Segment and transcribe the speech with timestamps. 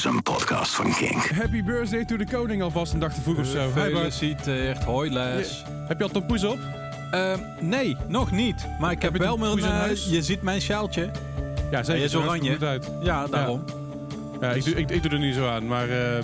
[0.00, 1.24] is een podcast van Kink.
[1.24, 3.70] Happy birthday to de koning alvast een dag te vroeg of zo.
[3.70, 4.84] Gefeliciteerd.
[4.84, 5.64] Hoi Les.
[5.88, 6.58] Heb je al tompoes op?
[7.10, 8.66] Ehm, nee, nog niet.
[8.78, 9.52] Maar ik heb, je wel de mijn...
[9.52, 10.06] poes in eh, huis?
[10.10, 11.02] je ziet mijn sjaaltje.
[11.02, 11.10] Ja,
[11.70, 12.02] Hij zeker.
[12.02, 12.52] is ziet er oranje.
[12.52, 12.90] Goed uit.
[13.02, 13.64] Ja, daarom.
[14.40, 16.22] Ja, ik, doe, ik, ik doe er niet zo aan, maar ehm,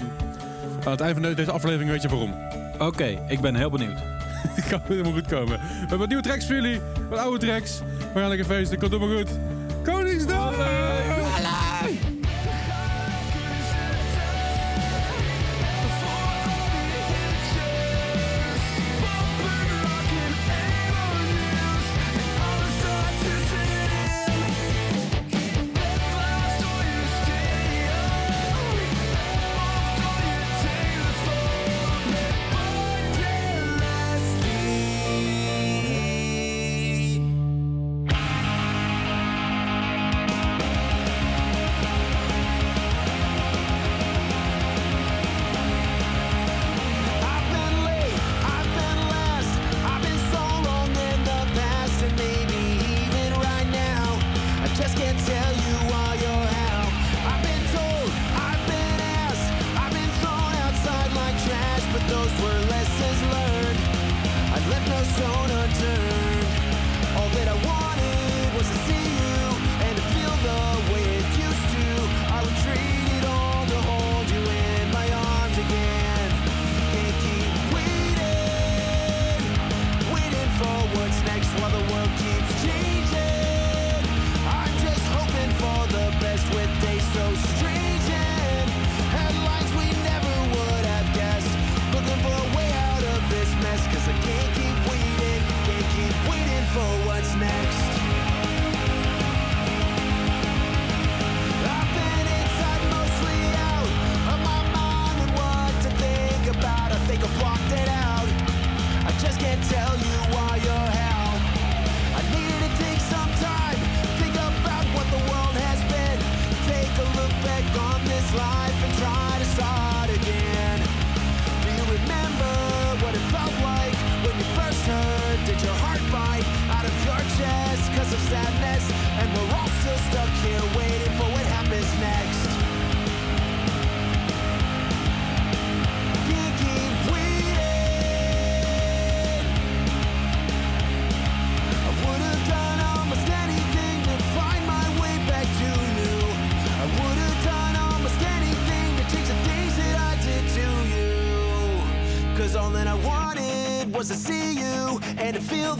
[0.84, 2.34] aan het eind van deze aflevering weet je waarom.
[2.78, 3.98] Oké, ik ben heel benieuwd.
[4.56, 5.58] Het kan helemaal goed komen.
[5.58, 6.80] We hebben wat nieuwe tracks voor jullie,
[7.10, 7.80] wat oude tracks.
[8.14, 9.30] We gaan lekker feesten, komt helemaal goed.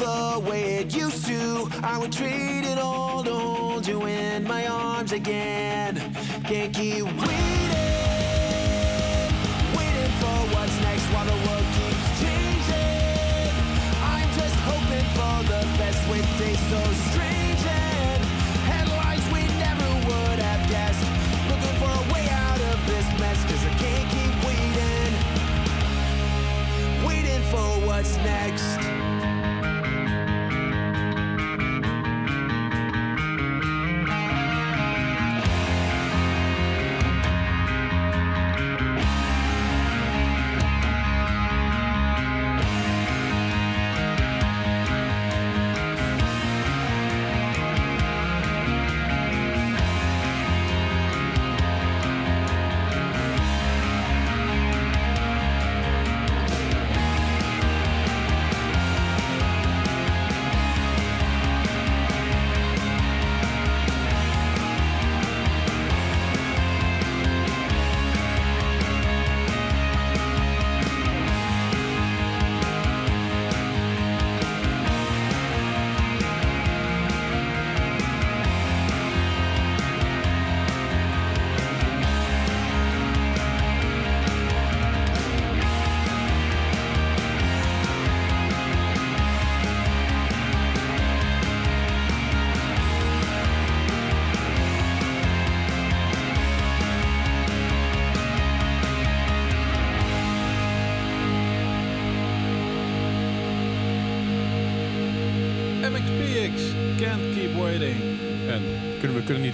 [0.06, 1.68] The way it used to.
[1.82, 5.92] I would trade it all to hold you in my arms again.
[6.44, 7.35] Can't keep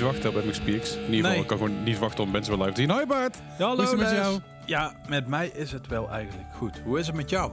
[0.02, 0.96] wachten op MX Peaks.
[0.96, 1.40] In ieder geval, Nee.
[1.40, 2.90] ik kan gewoon niet wachten om mensen wel live te zien.
[2.90, 3.37] Hoi Bart!
[3.58, 4.40] Ja, hallo Hoe is het met jou?
[4.64, 6.81] Ja, met mij is het wel eigenlijk goed.
[6.84, 7.52] Hoe is het met jou?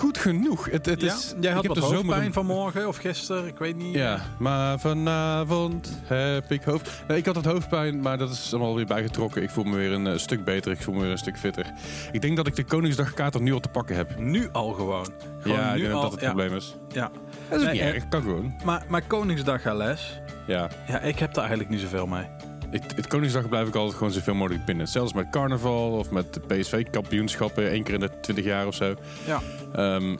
[0.00, 0.70] Goed genoeg.
[0.70, 1.14] Het, het Ja?
[1.14, 3.76] is, Jij ik had heb wat de zomer hoofdpijn een- vanmorgen of gisteren, ik weet
[3.76, 3.94] niet.
[3.94, 6.90] Ja, maar vanavond heb ik hoofd...
[7.08, 9.42] Nee, ik had het hoofdpijn, maar dat is allemaal weer bijgetrokken.
[9.42, 11.66] Ik voel me weer een eh, stuk beter, ik voel me weer een stuk fitter.
[12.12, 14.18] Ik denk dat ik de Koningsdagkater nu al te pakken heb.
[14.18, 15.06] Nu al gewoon.
[15.40, 16.76] gewoon ja, ik nu denk dat al, dat het ja, probleem is.
[16.88, 17.10] Ja.
[17.48, 18.54] Dat is Nee, niet eh, erg, kan gewoon.
[18.64, 20.20] Maar, maar Koningsdag les.
[20.46, 20.68] Ja.
[20.86, 22.26] Ja, ik heb daar eigenlijk niet zoveel mee.
[22.70, 24.88] Ik, het Koningsdag blijf ik altijd gewoon zoveel mogelijk binnen.
[24.88, 28.94] Zelfs met carnaval of met de PSV-kampioenschappen, één keer in de 20 jaar of zo.
[29.26, 29.40] Ja.
[29.72, 30.16] Ehm,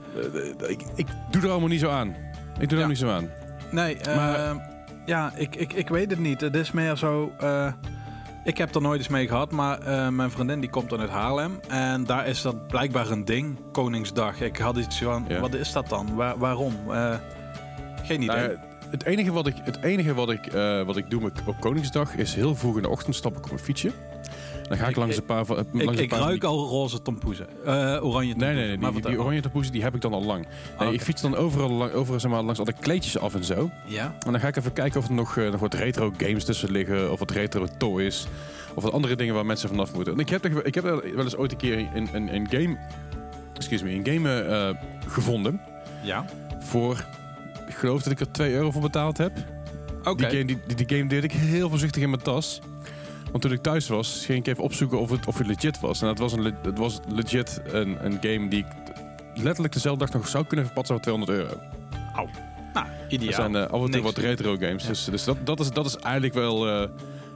[0.63, 2.09] eh, ik, ik doe er allemaal niet zo aan.
[2.59, 2.87] Ik doe er Ja.
[2.87, 3.31] niet zo aan.
[3.71, 4.57] Nee, Maar- ehm,
[5.07, 6.41] ja, ik, ik, ik weet het niet.
[6.41, 7.33] Het is meer zo...
[7.39, 7.73] eh,
[8.45, 11.11] ik heb er nooit eens mee gehad, maar eh, mijn vriendin die komt dan uit
[11.11, 11.61] Haarlem.
[11.69, 14.41] En daar is dat blijkbaar een ding, Koningsdag.
[14.41, 15.41] Ik had iets van, Ja.
[15.41, 16.15] wat is dat dan?
[16.15, 16.75] Waar, waarom?
[16.91, 17.15] Eh,
[18.05, 18.37] geen idee.
[18.37, 18.57] Nou ja,
[18.91, 22.15] het enige wat ik, het enige wat ik, eh, wat ik doe met, op Koningsdag
[22.17, 23.91] is heel vroeg in de ochtend stap ik op mijn fietsje.
[24.69, 25.59] Dan ga ik, Ik- langs een paar van.
[25.59, 27.47] ik langs een ik paar ruik die- al roze tompoezen.
[27.65, 28.37] Eh oranje tompoezen.
[28.39, 28.79] Nee, nee, nee.
[28.79, 30.47] Maar Die, die oranje tapoezen die heb ik dan al lang.
[30.79, 30.95] Nee, oké.
[30.97, 33.71] Ik fiets dan overal, lang- overal zeg maar, langs alle kleedjes af en zo.
[33.87, 34.05] Ja?
[34.27, 36.71] En dan ga ik even kijken of er nog, eh, nog wat retro games tussen
[36.71, 37.13] liggen.
[37.13, 38.27] Of wat retro toys.
[38.75, 40.13] Of wat andere dingen waar mensen vanaf moeten.
[40.13, 42.77] En ik heb, ik heb wel eens ooit een keer een, een, een game...
[43.57, 44.77] Excuse me, een game
[45.09, 45.61] gevonden.
[46.03, 46.25] Ja?
[46.61, 47.05] Voor...
[47.71, 49.33] Ik geloof dat ik er 2 euro voor betaald heb.
[50.05, 50.15] Oké.
[50.17, 52.61] Die, game, die, die, die game deed ik heel voorzichtig in mijn tas.
[53.31, 56.01] Want toen ik thuis was, ging ik even opzoeken of het, of het legit was.
[56.01, 58.67] En dat was, een, het was legit een, een game die ik
[59.43, 61.61] letterlijk dezelfde dag nog zou kunnen verpatsen voor 200 euro.
[62.75, 63.29] Nou, ideaal.
[63.29, 64.83] Er zijn eh, af en toe wat retro games.
[64.83, 64.89] Ja.
[64.89, 66.89] Dus, dus dat, dat, is, dat is eigenlijk wel, eh,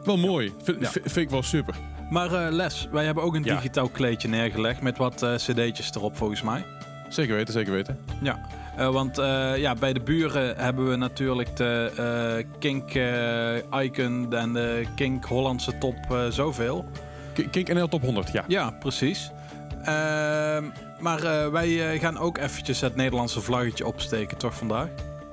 [0.05, 0.53] wel mooi.
[0.63, 0.89] Vind, Ja.
[0.89, 1.75] v- vind ik wel super.
[2.11, 6.43] Maar eh, Les, wij hebben ook een digitaal kleedje neergelegd met wat cd'tjes erop volgens
[6.43, 6.65] mij.
[7.15, 7.99] Zeker weten, zeker weten.
[8.23, 8.41] Ja,
[8.77, 12.91] eh, want eh, ja, bij de buren hebben we natuurlijk de eh, Kink
[13.83, 15.97] Icon en de Kink Hollandse top
[16.31, 16.85] zoveel.
[17.35, 18.45] K- Kink NL Top 100, ja.
[18.49, 19.31] Ja, precies.
[19.85, 20.65] Ehm,
[21.01, 24.89] maar wij gaan ook eventjes het Nederlandse vlaggetje opsteken, toch vandaag?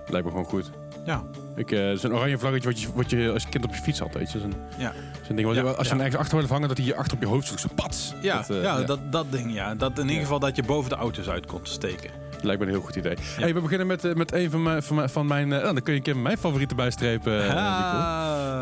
[0.08, 0.72] Lijkt me gewoon goed.
[1.06, 1.22] Ja.
[1.56, 4.14] Ik, eh zo'n oranje vlaggetje wat je, wat je als kind op je fiets had,
[4.14, 4.40] weet je.
[4.40, 4.92] Zo'n Ja.
[5.28, 7.16] zo'n ding je- Ja, als je hem ergens achter wil hangen, dat hij hier achter
[7.18, 7.60] op je hoofd zoekt.
[7.60, 8.14] Zo pats!
[8.22, 9.76] Ja, Dat, eh, ja, Dat, dat ding ja.
[9.76, 12.10] Dat in ieder geval dat je boven de auto's uit kon steken.
[12.44, 13.16] Lijkt me een heel goed idee.
[13.40, 14.84] Hey, we beginnen met, eh, met een van mijn...
[14.84, 17.46] Van mijn, van mijn nou, dan kun je een keer mijn favorieten bijstrepen.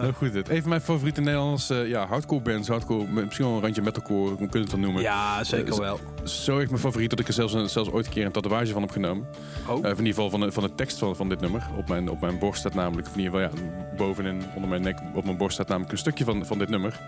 [0.02, 0.50] Heel goed dit.
[0.50, 2.68] Een van mijn favoriete Nederlandse ja, hardcore bands.
[2.68, 5.02] Hardcore, misschien wel een randje metalcore, hoe kun je het dan noemen.
[5.02, 6.00] Ja, zeker Eh, wel.
[6.24, 8.92] Zo echt mijn favoriet dat ik er zelfs, ooit een keer een tatoeage van heb
[8.92, 9.28] genomen.
[9.68, 9.78] Oh.
[9.78, 11.68] Eh, in ieder geval van de, van de tekst van, van dit nummer.
[11.78, 13.64] Op mijn, op mijn borst staat namelijk, of in ieder geval ja,
[13.98, 17.00] bovenin onder mijn nek, op mijn borst staat namelijk een stukje van, van dit nummer.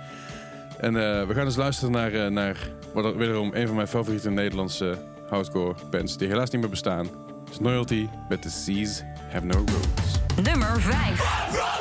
[0.80, 2.58] En eh, we gaan eens luisteren naar, eh, naar
[2.94, 4.98] wat er- wederom een van mijn favoriete Nederlandse
[5.30, 7.08] hardcore bands die helaas niet meer bestaan.
[7.52, 10.20] is Loyalty met The Seas Have No Roads.
[10.50, 11.81] Nummer 5.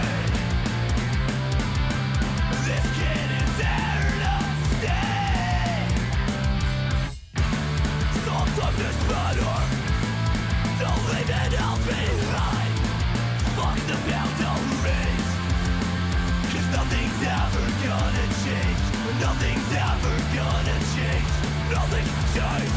[19.21, 21.31] Nothing's ever gonna change.
[21.69, 22.75] Nothing change.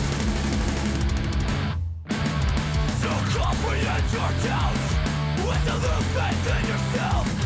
[3.01, 3.11] So
[4.13, 4.87] your doubts.
[5.47, 7.44] With a faith in yourself.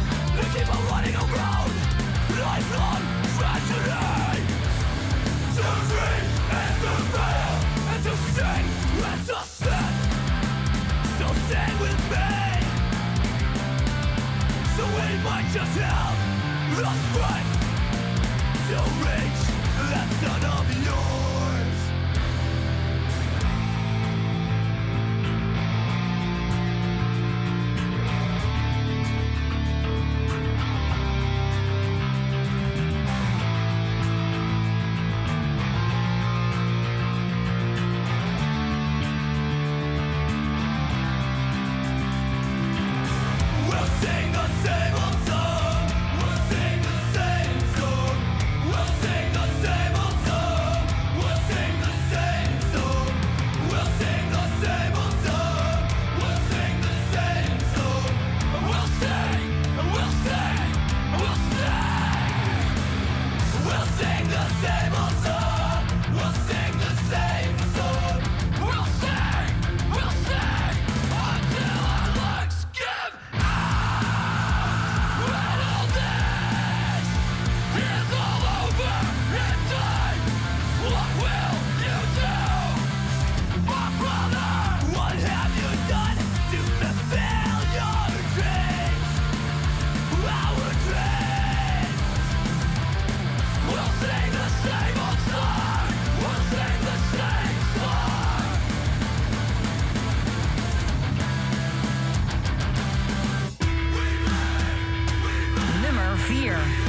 [106.28, 106.87] fear.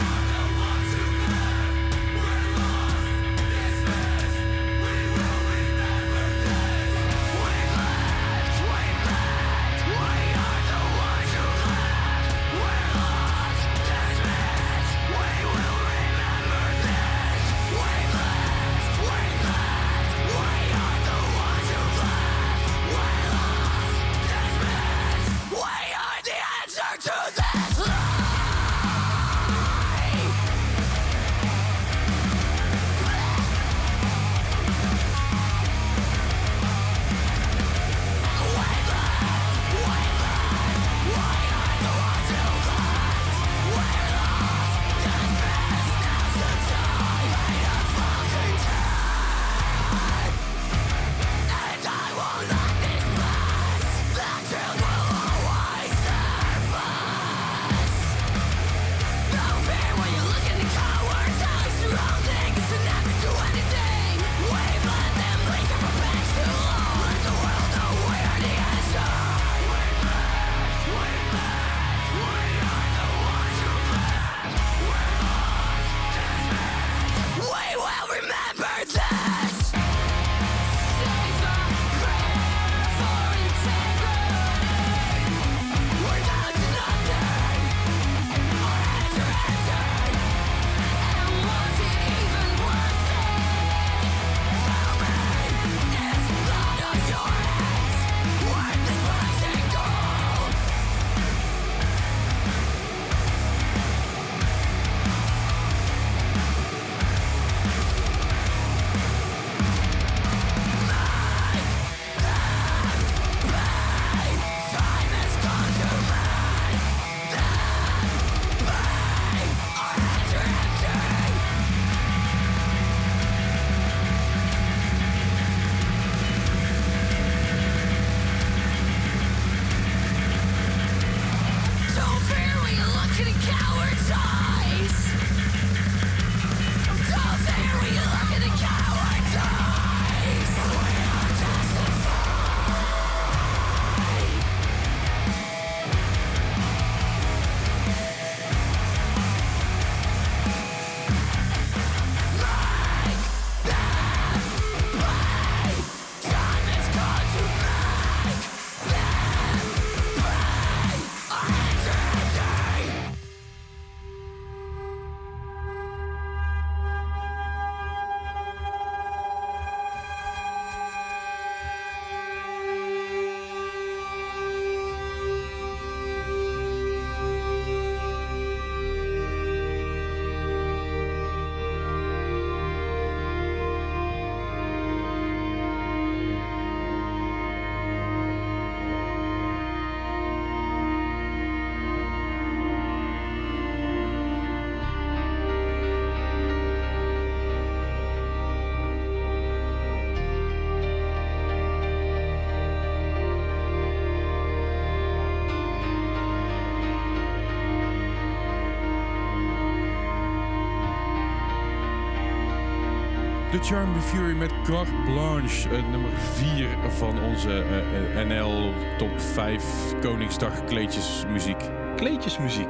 [213.52, 218.74] The Charm the Fury met Carte Blanche, eh, nummer 4 van onze eh, eh, NL
[218.98, 219.64] Top 5
[220.02, 221.58] Koningsdag kleedjesmuziek.
[221.96, 222.68] Kleedjesmuziek.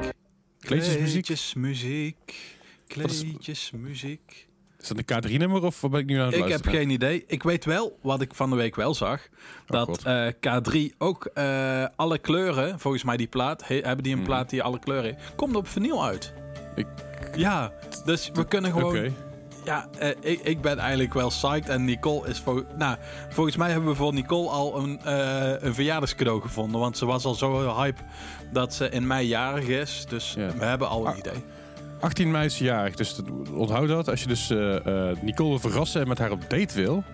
[0.60, 1.26] Kleedjesmuziek?
[1.28, 2.16] Kleedjesmuziek.
[2.86, 4.48] Kleedjesmuziek.
[4.80, 6.78] Is dat een K3-nummer of wat ben ik nu aan het Ik heb luisteren?
[6.78, 7.24] geen idee.
[7.26, 9.28] Ik weet wel, wat ik van de week wel zag,
[9.66, 10.04] dat God.
[10.04, 11.30] eh, K3 ook
[11.96, 14.28] alle kleuren, volgens mij die plaat, he- hebben die een Mhm.
[14.28, 16.32] plaat die alle kleuren heeft, komt op vinyl uit.
[16.74, 16.86] Ik-
[17.36, 17.72] Ja,
[18.04, 18.80] dus we kunnen Oké.
[18.80, 19.14] gewoon...
[19.64, 22.38] Ja, eh, ik, ik ben eigenlijk wel psyched en Nicole is...
[22.40, 22.96] Vol nou,
[23.28, 27.24] volgens mij hebben we voor Nicole al een, eh, een verjaardagscadeau gevonden, want ze was
[27.24, 28.00] al zo hype
[28.52, 30.04] dat ze in mei jarig is.
[30.08, 30.48] Dus Ja.
[30.58, 31.18] we hebben al een Ah.
[31.18, 31.44] idee.
[32.00, 33.20] 18 mei is jarig, dus
[33.54, 34.08] onthoud dat.
[34.08, 34.76] Als je dus eh,
[35.22, 37.04] Nicole wil verrassen en met haar op date wil...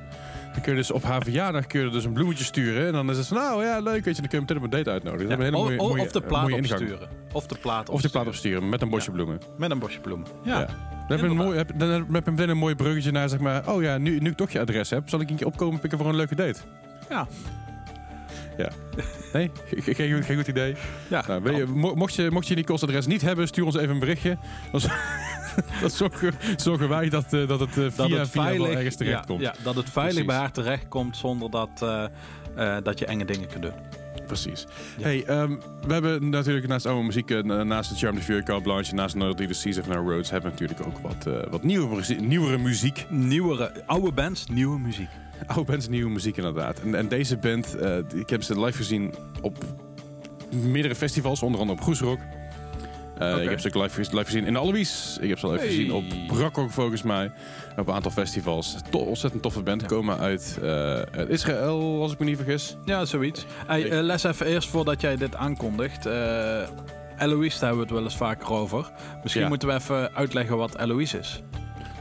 [0.53, 2.87] Dan kun je dus op haar verjaardag kun je dus een bloemetje sturen.
[2.87, 4.05] En dan is het van, nou ja, leuk.
[4.05, 5.33] Weet je, dan kun je meteen op een date uitnodigen.
[5.33, 7.09] Een hele of, mooie, of- mooie, of de plaat opsturen.
[7.33, 8.27] Of de plaat Of de plaat opsturen.
[8.27, 9.41] opsturen met een bosje bloemen.
[9.57, 10.27] Met een bosje bloemen.
[10.43, 10.67] Ja.
[11.09, 13.69] Dan heb, je een mooi, heb, dan heb meteen een mooi bruggetje naar, zeg maar...
[13.73, 15.99] Oh ja, nu, nu ik toch je adres heb, zal ik een keer opkomen pikken
[15.99, 16.59] voor een leuke date.
[17.09, 17.27] Ja.
[18.57, 18.71] Ja.
[19.33, 19.51] Nee?
[19.67, 20.75] Ge- Geen, goed- geen goed idee?
[21.09, 21.25] Ja.
[21.27, 23.99] Nou, je, mo- mocht, je, mocht je Nicole's adres niet hebben, stuur ons even een
[23.99, 24.39] berichtje.
[24.73, 24.81] Dan,
[25.81, 29.27] dan zorgen, zorgen wij dat, eh, dat het eh, via, dat het veilig, ergens terecht
[29.27, 29.41] komt.
[29.41, 30.27] ja, dat het veilig Precies.
[30.33, 31.71] bij haar terecht komt zonder dat,
[32.57, 33.73] eh, dat je enge dingen kunt doen.
[34.27, 34.67] Precies.
[34.97, 35.03] Ja.
[35.05, 35.51] Hey, ehm,
[35.87, 38.95] we hebben natuurlijk naast oude muziek, eh, na- naast de Charm de Fury, Carte Blanche,
[38.95, 42.15] naast Another the Seas of No Roads, hebben we natuurlijk ook wat, eh, wat nieuwere,
[42.21, 43.07] nieuwere muziek.
[43.11, 45.09] Nieuwere, oude bands, nieuwe muziek.
[45.47, 46.81] Oude bands, nieuwe muziek inderdaad.
[46.81, 49.57] En, en deze band, eh, ik heb ze live gezien op
[50.51, 52.19] meerdere festivals, onder andere op Groesrock.
[53.19, 53.43] Eh.
[53.43, 55.19] Ik heb ze ook live, live gezien in Alois.
[55.21, 55.69] Ik heb ze live Hey.
[55.69, 57.31] gezien op Brakrock volgens mij.
[57.77, 58.77] Op een aantal festivals.
[58.91, 59.81] To ontzettend toffe band.
[59.81, 59.87] Ja.
[59.87, 60.69] Komen uit eh,
[61.01, 62.77] uit Israël, als ik me niet vergis.
[62.85, 63.47] Ja, zoiets.
[63.67, 66.07] Hey, eh, les even eerst voordat jij dit aankondigt.
[66.07, 66.63] Eh
[67.19, 68.91] Eloise, daar hebben we het wel eens vaker over.
[69.23, 69.49] Misschien Ja.
[69.49, 71.43] moeten we even uitleggen wat Eloise is.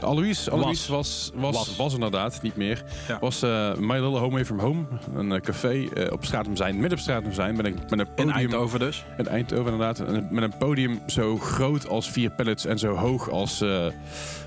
[0.00, 1.76] Alois, Alois was, was, Was.
[1.76, 1.94] was.
[1.94, 2.84] inderdaad, niet meer.
[3.08, 3.18] Ja.
[3.20, 4.84] Was eh, My Little Home Away From Home.
[5.14, 7.56] Een eh, café eh, op Stratum zijn, midden op Stratum zijn.
[7.56, 8.34] Met een, met een In podium.
[8.34, 9.04] Eindhoven dus.
[9.18, 10.30] In Eindhoven inderdaad.
[10.30, 13.58] Met een podium zo groot als vier pallets en zo hoog als...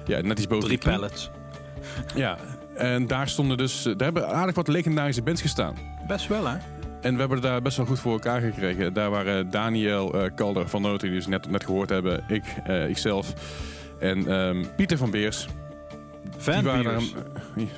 [0.06, 1.30] ja, net iets boven Drie pallets.
[2.16, 2.38] Ja,
[2.76, 3.84] en daar stonden dus...
[3.84, 5.76] Daar hebben aardig wat legendarische bands gestaan.
[6.08, 6.58] Best wel, hè?
[7.02, 8.94] En we hebben het daar best wel goed voor elkaar gekregen.
[8.94, 12.24] Daar waren Daniel Calder van Noten, die we dus net, net gehoord hebben.
[12.28, 12.44] Ik,
[12.88, 13.34] ikzelf.
[14.00, 15.48] En ehm, Pieter van Beers.
[16.38, 17.14] Van die waren Beers.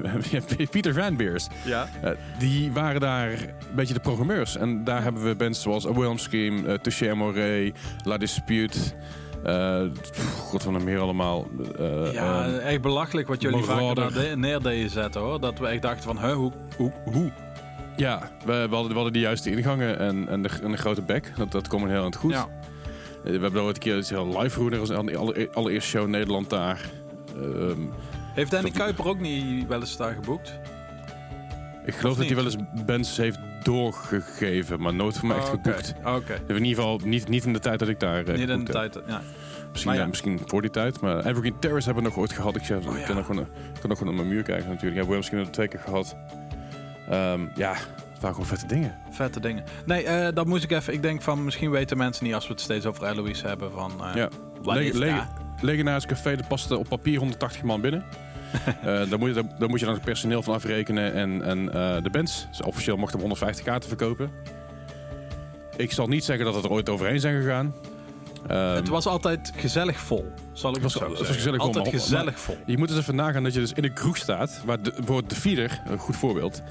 [0.02, 1.48] daar- Pieter Van Beers.
[1.66, 1.90] Ja.
[2.02, 4.58] Eh, die waren daar een beetje de programmeurs.
[4.58, 7.72] En daar hebben we bands zoals A Wilhelm Scream, uh, Touché Amoré,
[8.04, 8.78] La Dispute.
[9.44, 9.82] eh,
[10.40, 11.48] God van de meer allemaal.
[11.80, 15.40] eh, Ja, ehm, echt belachelijk wat jullie vaker daar de- neer deden zetten, hoor.
[15.40, 17.32] Dat we echt dachten van, huh, hoe, hoe, hoe?
[17.96, 21.02] ja we, we, hadden, we hadden de juiste ingangen en, en, de, en de grote
[21.02, 21.32] bek.
[21.38, 22.32] Dat, dat kwam heel aan het goed.
[22.32, 22.48] Ja.
[23.24, 24.70] Eh, We hebben ooit een keer iets heel live.
[24.70, 26.90] Dat was de alle, allereerste show in Nederland daar.
[27.38, 27.80] Ehm,
[28.34, 30.60] Heeft Danny Kuiper ook niet wel eens daar geboekt?
[31.86, 32.56] ik geloof dat hij wel eens
[32.86, 35.94] bands heeft doorgegeven, maar nooit voor mij echt Oh, Oké, geboekt.
[36.06, 36.34] Oké.
[36.48, 38.72] In ieder geval niet, niet in de tijd dat ik daar eh, Niet in de
[38.72, 39.00] tijd.
[39.08, 39.22] Ja.
[39.70, 40.02] Misschien, Maar ja.
[40.04, 41.00] eh, misschien voor die tijd.
[41.02, 42.56] Maar Evergreen Terrace hebben we nog ooit gehad.
[42.56, 43.06] Ik, zeg, Oh, ik ja.
[43.06, 43.48] kan nog gewoon,
[43.80, 45.02] kan nog gewoon op mijn muur kijken natuurlijk.
[45.08, 46.16] Ja, hebben we twee keer gehad.
[47.10, 47.76] Ehm, ja,
[48.22, 48.96] waren gewoon vette dingen.
[49.10, 49.64] Vette dingen.
[49.86, 50.94] Nee, eh, dat moest ik even.
[50.94, 53.92] Ik denk van misschien weten mensen niet als we het steeds over Eloise hebben van.
[54.06, 54.30] eh Ja.
[54.62, 55.30] wat Le- is le- daar?
[55.62, 58.04] Legendarisch café, er paste op papier 180 man binnen.
[58.82, 61.66] Eh daar, moet je, daar, daar moet je dan het personeel van afrekenen en, en
[62.04, 62.48] de bands.
[62.50, 64.30] Dus officieel mochten we 150 kaarten verkopen.
[65.76, 67.74] Ik zal niet zeggen dat het er ooit overheen zijn gegaan.
[68.48, 71.66] Ehm, het was altijd gezellig vol, zal ik was- het zo het was gezellig vol,
[71.68, 72.58] altijd maar- gezellig vol.
[72.66, 74.62] Je moet eens even nagaan dat je dus in een kroeg staat.
[74.66, 76.62] Waar de, bijvoorbeeld de feeder, een goed voorbeeld.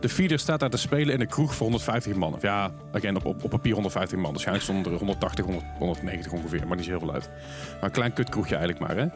[0.00, 2.34] De feeder staat daar te spelen in een kroeg voor 150 man.
[2.34, 4.30] Of ja, again, op, op, op papier 150 man.
[4.30, 6.66] Waarschijnlijk stonden er 180, 100, 190 ongeveer.
[6.66, 7.30] Maar niet zo heel veel uit.
[7.74, 9.06] Maar een klein kutkroegje eigenlijk maar, hè.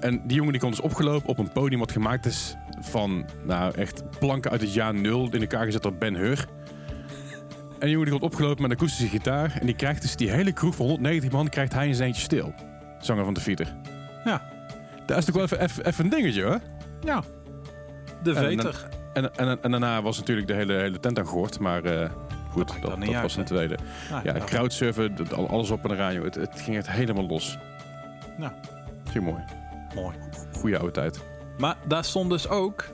[0.00, 3.74] En die jongen die komt dus opgelopen op een podium wat gemaakt is van, nou
[3.74, 5.28] echt, planken uit het jaar nul.
[5.30, 6.46] In elkaar gezet door Ben Hur.
[7.78, 9.56] En die jongen die komt opgelopen met een akoestische gitaar.
[9.60, 12.22] En die krijgt dus die hele kroeg van 190 man, krijgt hij in zijn eentje
[12.22, 12.54] stil.
[13.00, 13.74] Zanger van de feeder.
[14.24, 14.42] Ja,
[15.06, 16.60] Dat is toch wel even, even, even een dingetje, hoor.
[17.04, 17.22] ja.
[18.22, 18.88] De veter.
[19.12, 21.58] En, en, en daarna was natuurlijk de hele, hele tent aan gehoord.
[21.58, 22.10] Maar eh,
[22.50, 23.76] goed, dat, dat, uit, was een tweede.
[24.12, 26.14] Ah, Ja, crowdsurfen, dat- al- alles op en eraan.
[26.14, 26.24] joh.
[26.24, 27.58] Het, het ging echt helemaal los.
[28.38, 28.54] Ja.
[29.10, 29.42] Ging mooi.
[29.94, 30.16] mooi.
[30.58, 31.20] Goeie oude tijd.
[31.58, 32.84] Maar daar stond dus ook...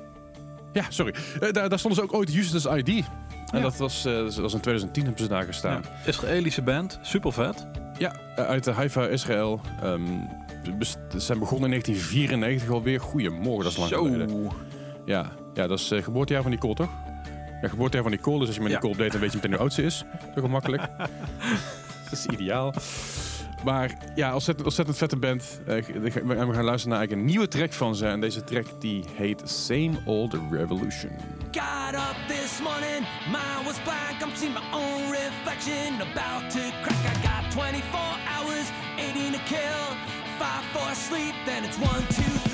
[0.73, 1.15] Ja, sorry.
[1.41, 3.05] Eh, daar, daar stonden ze ook ooit Useless ID.
[3.53, 3.65] En Ja.
[3.65, 5.83] dat, was, eh, dat was in 2010 hebben ze daar gestaan.
[5.83, 7.67] Ja, Israëlische band, super vet.
[7.99, 9.61] Ja, eh, uit de Haifa, Israël.
[9.83, 10.01] Ehm,
[10.81, 13.01] ze zijn begonnen in 1994 alweer.
[13.01, 14.03] Goedemorgen, dat is lang Zo.
[14.05, 14.49] geleden.
[15.05, 16.91] Ja, ja, dat is eh, geboortejaar van Nicole, toch?
[17.63, 18.39] Ja, geboortejaar van Nicole.
[18.39, 18.77] Dus als je met Ja.
[18.79, 20.05] Nicole date, dan weet je meteen hoe oud ze is.
[20.35, 20.83] Toch gemakkelijk.
[22.05, 22.75] dat is ideaal.
[23.65, 25.61] Maar ja, ontzettend, ontzettend vette band.
[25.67, 28.07] Eh, en we gaan luisteren naar een nieuwe track van ze.
[28.07, 31.11] En deze track die heet Same Old Revolution.
[31.51, 34.15] Got up this morning, mine was black.
[34.23, 36.01] I'm seeing my own reflection.
[36.01, 38.01] About to crack, I got 24
[38.33, 38.67] hours,
[38.99, 39.85] 18 to kill.
[40.39, 42.52] Five for sleep, then it's 1, 2, 3.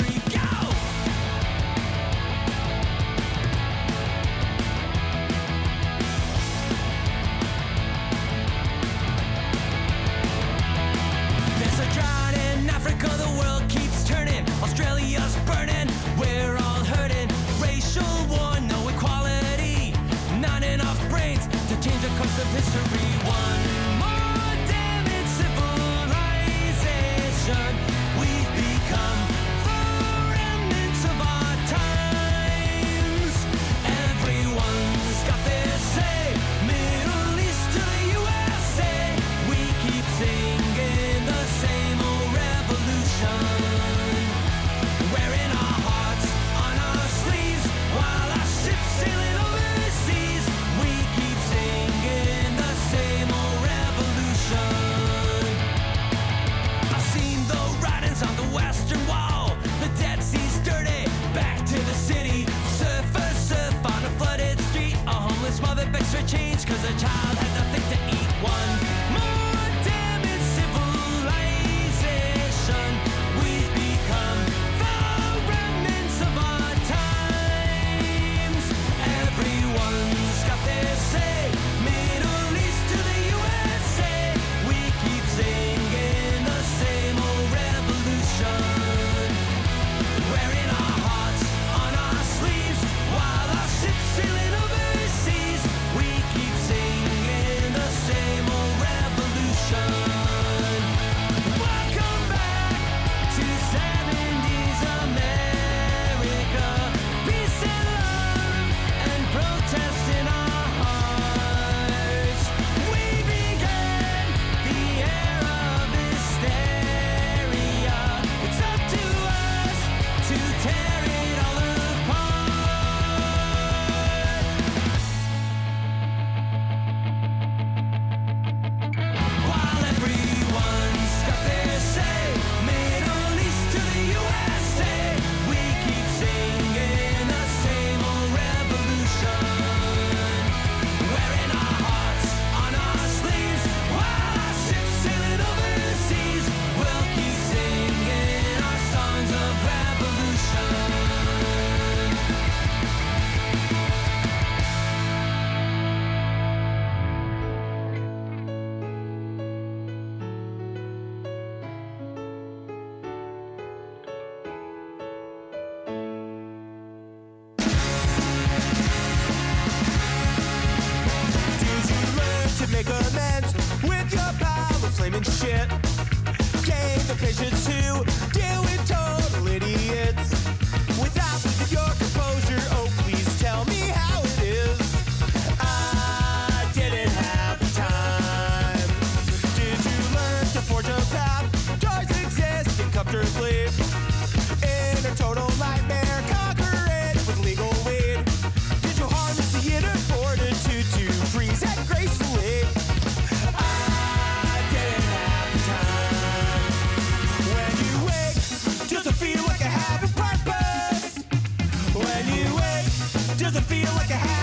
[213.38, 214.38] doesn't feel like a hat.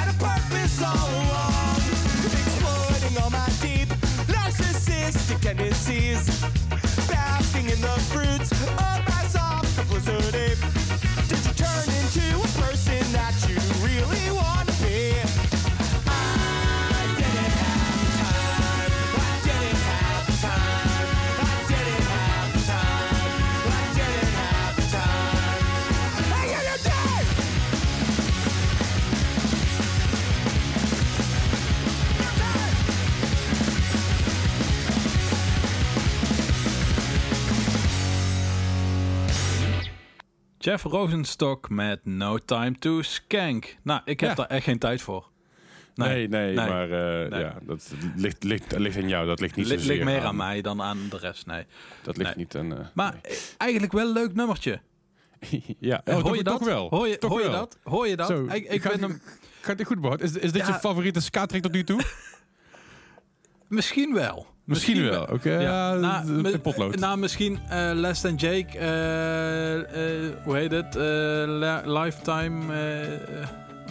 [40.76, 43.76] Jeff Rosenstock met No Time to Skank.
[43.82, 44.36] Nou, ik heb Ja.
[44.36, 45.30] daar echt geen tijd voor.
[45.96, 46.56] Nee, nee, nee.
[46.56, 47.40] maar eh, Nee.
[47.40, 49.26] ja, dat ligt, ligt, ligt aan jou.
[49.28, 51.66] Dat ligt niet zozeer ligt meer aan mij dan aan de rest, nee.
[52.04, 52.78] Dat ligt niet aan...
[52.78, 54.80] eh, Maar eh, eigenlijk wel een leuk nummertje.
[55.80, 56.58] ja, oh, hoor je dat?
[56.58, 56.90] toch wel.
[56.90, 57.78] Hoor je, Toch hoor je dat?
[57.84, 58.28] Hoor je dat?
[58.28, 59.22] Zo, ik ik gaat, vind hem
[59.62, 60.22] gaat dit goed, Bart?
[60.22, 60.74] Is, is dit Ja.
[60.74, 62.02] je favoriete skatrack tot nu toe?
[63.68, 64.46] misschien wel.
[64.64, 65.24] Misschien wel.
[65.32, 66.96] Oké, ja, nou, een potlood.
[67.00, 68.78] Nou, misschien eh Less Than Jake.
[68.78, 70.96] eh, eh, hoe heet het?
[71.88, 72.62] Lifetime.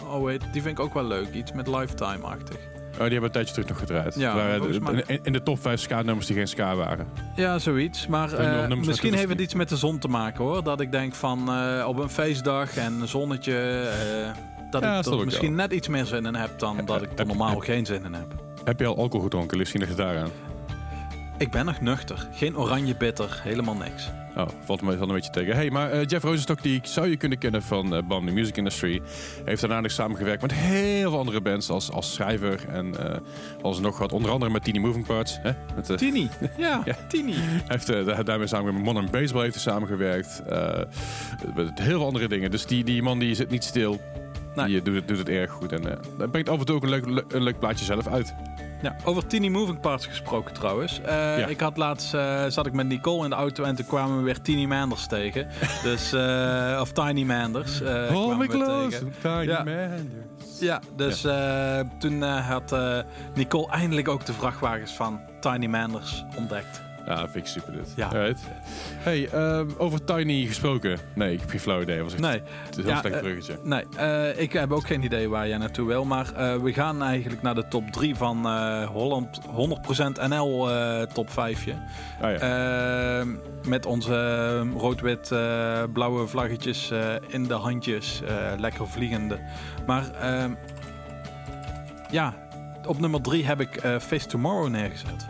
[0.03, 1.33] oh, weet, die vind ik ook wel leuk.
[1.33, 2.55] Iets met Lifetime-achtig.
[2.91, 4.15] Oh, die hebben een tijdje terug nog gedraaid.
[4.15, 7.07] Ja, waren in, in de top 5 ska-nummers die geen ska waren.
[7.35, 8.07] Ja, zoiets.
[8.07, 8.29] Maar
[8.77, 10.63] misschien heeft het iets met de zon te maken hoor.
[10.63, 11.39] Dat ik denk van
[11.85, 13.87] op een feestdag en een zonnetje.
[14.69, 15.67] dat Ja, ik er misschien wel.
[15.67, 18.03] net iets meer zin in heb dan Heb- dat ik er normaal heb- geen zin
[18.05, 18.43] in heb.
[18.65, 19.57] Heb je al alcohol gedronken?
[19.57, 20.29] Ligt het daaraan.
[21.37, 22.27] Ik ben nog nuchter.
[22.31, 23.39] Geen oranje bitter.
[23.43, 24.09] Helemaal niks.
[24.37, 25.55] Oh, valt me wel een beetje tegen.
[25.55, 28.57] Hey, maar eh, Jeff Rosenstock, die zou je kunnen kennen van uh, Bam, de Music
[28.57, 29.01] Industry.
[29.45, 32.65] Heeft daarna nog samengewerkt met heel veel andere bands als, als schrijver.
[32.69, 33.17] En eh
[33.61, 35.37] als nog wat, onder andere met Teeny Moving Parts.
[35.41, 35.51] Hè?
[35.75, 36.29] Met, eh, Tini.
[36.57, 36.95] Ja, Ja.
[37.07, 37.33] Tini.
[37.67, 40.41] Heeft uh, daar- daarmee samen met Modern Baseball heeft hij samengewerkt.
[40.49, 40.79] eh,
[41.55, 42.51] met heel veel andere dingen.
[42.51, 43.99] Dus die, die man die zit niet stil.
[44.55, 44.65] Nee.
[44.65, 45.71] Die eh, doet, het, doet het erg goed.
[45.71, 48.07] En eh dat brengt af en toe ook een leuk, le- een leuk plaatje zelf
[48.07, 48.33] uit.
[48.81, 51.01] Ja, over Tiny Moving Parts gesproken trouwens.
[51.01, 51.45] Eh, Ja.
[51.47, 54.23] Ik had laatst, eh, zat ik met Nicole in de auto en toen kwamen we
[54.23, 55.47] weer Tiny Manders tegen.
[55.83, 57.81] dus, eh, of Tiny Manders.
[57.81, 58.47] eh, kwamen we
[58.89, 59.13] tegen.
[59.21, 59.63] tiny Ja.
[59.63, 60.09] man.
[60.59, 62.99] Ja, dus eh, toen had eh,
[63.35, 66.81] Nicole eindelijk ook de vrachtwagens van Tiny Manders ontdekt.
[67.05, 67.93] Ja, vind ik super dit.
[67.95, 68.07] Ja.
[68.07, 68.39] Alright.
[68.97, 70.97] Hey, ehm, over Tiny gesproken.
[71.15, 72.03] Nee, ik heb geen flauw idee.
[72.03, 73.59] Was echt Nee, het is een heel Ja, slecht eh, bruggetje.
[73.63, 76.05] nee eh, ik heb ook geen idee waar jij naartoe wil.
[76.05, 78.47] Maar eh, we gaan eigenlijk naar de top 3 van
[78.85, 80.67] Holland 100% NL
[81.13, 81.67] top 5.
[82.21, 82.37] Ah ja.
[83.19, 83.27] Ehm,
[83.67, 84.15] met onze
[84.59, 85.27] ehm, rood-wit
[85.93, 86.91] blauwe vlaggetjes
[87.27, 88.21] in de handjes.
[88.59, 89.39] lekker vliegende.
[89.85, 90.03] Maar
[92.11, 92.33] ja,
[92.87, 95.25] op nummer 3 heb ik Face Tomorrow neergezet.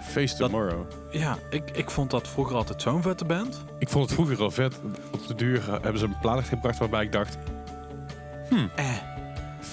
[0.00, 0.86] Face dat- Tomorrow.
[1.12, 3.64] Ja, ik, ik vond dat vroeger altijd zo'n vette band.
[3.78, 4.80] Ik vond het vroeger al vet.
[5.12, 7.36] Op de duur hebben ze een plaat gebracht waarbij ik dacht...
[8.48, 8.84] Hmm, Eh.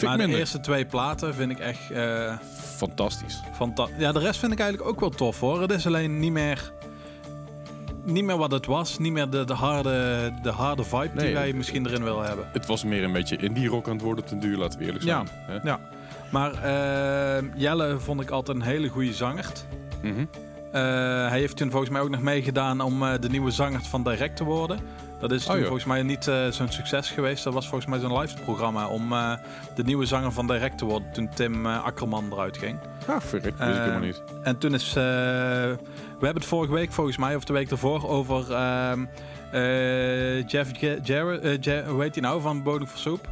[0.04, 2.34] maar de eerste twee platen vind ik echt eh
[2.76, 3.42] Fantastisch.
[3.54, 3.98] fantastisch.
[4.00, 5.62] Ja, de rest vind ik eigenlijk ook wel tof hoor.
[5.62, 6.72] Het is alleen niet meer,
[8.04, 8.98] niet meer wat het was.
[8.98, 12.48] Niet meer de, de, harde, de harde vibe die wij het- misschien erin willen hebben.
[12.52, 15.04] Het was meer een beetje indie rock aan het worden ten duur, laten we eerlijk
[15.04, 15.28] zijn.
[15.64, 15.70] Ja.
[15.72, 15.76] Hè?
[16.32, 19.46] Maar eh, Jelle vond ik altijd een hele goede zanger.
[20.04, 20.20] Mhm.
[20.20, 20.26] Eh,
[20.78, 24.36] hij heeft toen volgens mij ook nog meegedaan om eh, de nieuwe zanger van Direct
[24.36, 24.80] te worden.
[25.20, 27.44] Dat is Oh, toen volgens mij niet eh, zo'n succes geweest.
[27.44, 29.34] Dat was volgens mij zo'n live programma om eh,
[29.76, 31.12] de nieuwe zanger van Direct te worden.
[31.12, 32.78] Toen Tim eh, Akkerman eruit ging.
[33.08, 33.58] Ah, verrek.
[33.58, 34.24] Wist ik Eh, helemaal niet.
[34.44, 34.88] En toen is...
[34.90, 39.06] eh, we hebben het vorige week volgens mij, of de week ervoor, over ehm,
[39.52, 40.72] eh, Jeff...
[41.04, 43.28] Jarrett, eh, Ja- hoe heet hij nou, van Bodem voor Soep?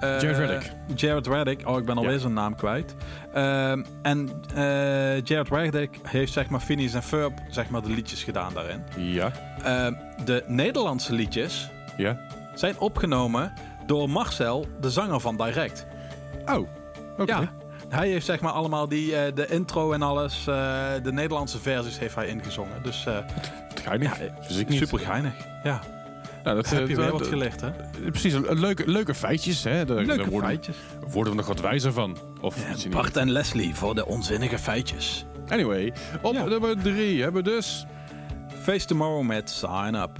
[0.00, 0.72] Eh, Jared Reddick.
[0.94, 1.68] Jared Reddick.
[1.68, 2.18] Oh, ik ben alweer Ja.
[2.18, 2.94] zijn naam kwijt.
[3.34, 8.24] Ehm, en eh Jared Reddick heeft zeg maar Phineas en Ferb zeg maar de liedjes
[8.24, 8.82] gedaan daarin.
[8.96, 9.30] Ja.
[9.64, 9.92] Ehm,
[10.24, 12.18] de Nederlandse liedjes Ja.
[12.54, 13.52] zijn opgenomen
[13.86, 15.86] door Marcel, de zanger van Direct.
[16.46, 16.68] Oh,
[17.18, 17.32] oké.
[17.32, 17.52] Ja,
[17.88, 20.44] hij heeft zeg maar allemaal die, eh, de intro en alles,
[21.02, 22.82] de Nederlandse versies heeft hij ingezongen.
[22.82, 23.06] Dus
[23.84, 24.18] geinig.
[24.48, 25.32] ja, super geinig.
[25.62, 25.80] Ja,
[26.44, 27.70] Nou, dat, heb eh, je dat- wat geleerd hè?
[28.10, 29.64] Precies, een- een leuke, leuke feitjes.
[29.64, 29.84] Hè?
[29.84, 30.76] Daar, daar Leuke worden, feitjes.
[31.10, 32.18] worden we nog wat wijzer van.
[32.40, 32.56] Of
[32.90, 35.24] Bart en Leslie voor de onzinnige feitjes.
[35.48, 36.44] Anyway, op Ja.
[36.44, 37.86] nummer drie hebben we dus...
[38.62, 40.10] Face Tomorrow met Sign Up.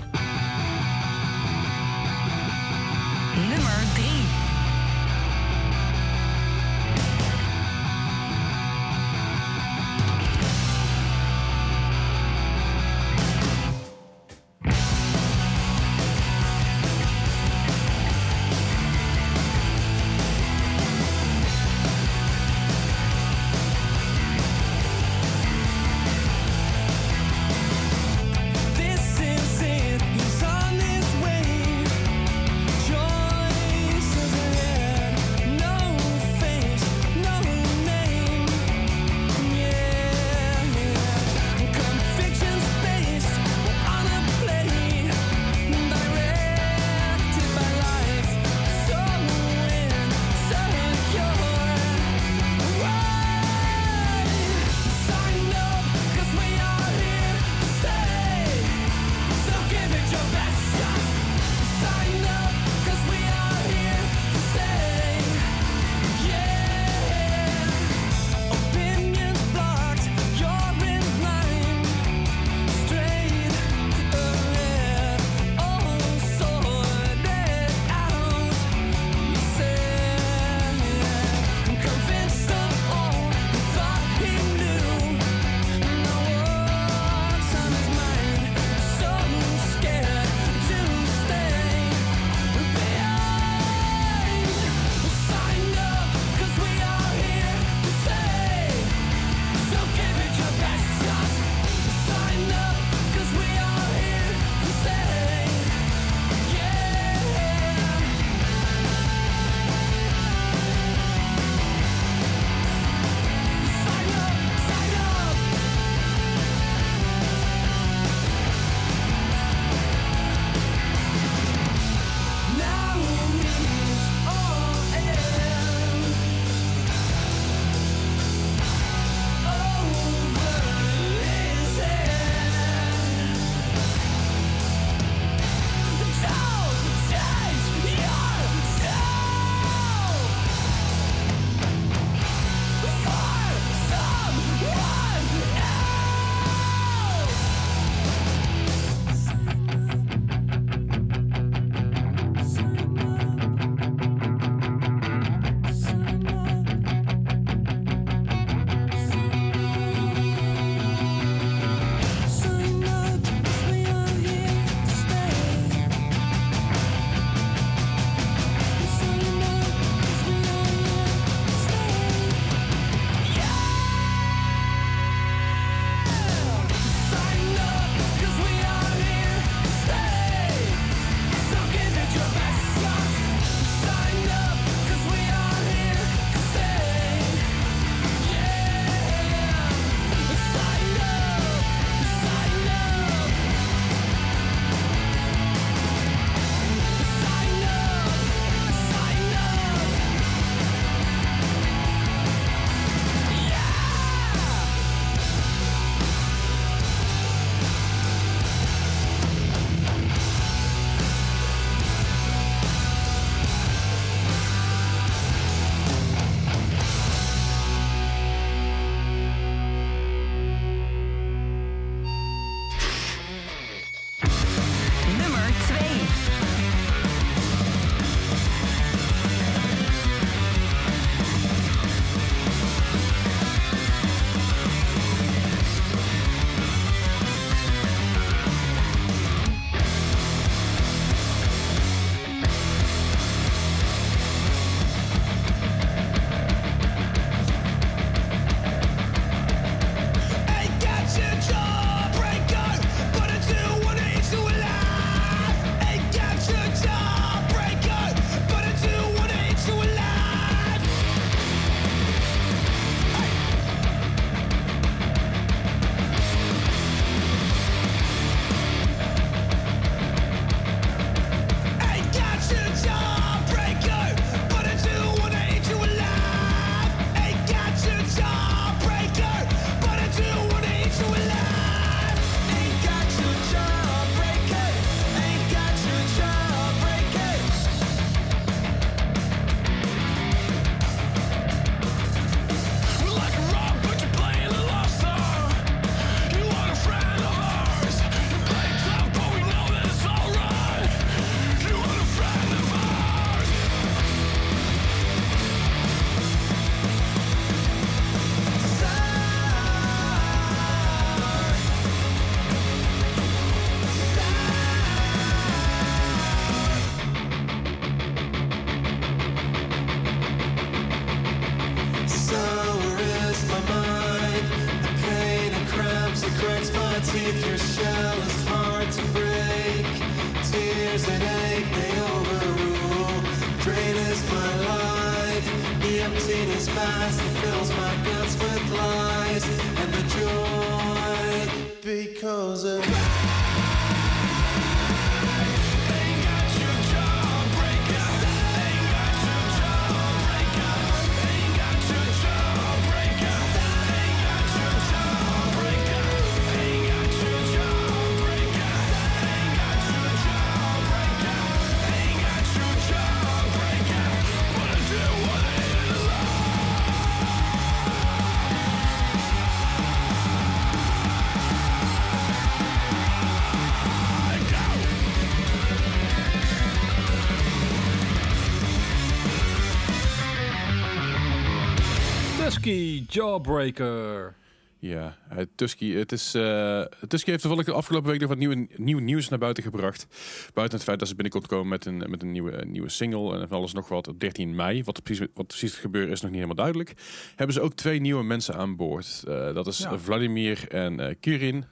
[382.65, 384.35] Tusky Jawbreaker.
[384.79, 385.95] Ja, uh, Tusky.
[385.95, 389.39] Het is, uh, Tusky heeft toevallig de afgelopen week nog wat nieuwe, nieuw nieuws naar
[389.39, 390.07] buiten gebracht.
[390.55, 393.49] Buiten het feit dat ze binnenkort komen met een, met een nieuwe, nieuwe single en
[393.49, 394.85] van alles nog wat op 13 mei.
[394.85, 396.95] Wat precies, wat precies het gebeuren is nog niet helemaal duidelijk.
[397.37, 399.23] Hebben ze ook twee nieuwe mensen aan boord.
[399.29, 399.99] Uh, dat is Ja.
[399.99, 401.65] Vladimir en Kirin.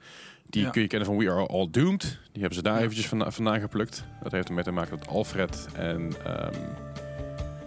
[0.49, 0.69] Die Ja.
[0.69, 2.01] kun je kennen van We Are All Doomed.
[2.01, 2.81] Die hebben ze daar Ja.
[2.81, 4.03] eventjes van, vandaan geplukt.
[4.23, 6.13] Dat heeft ermee te maken dat Alfred en...
[6.25, 6.53] ehm,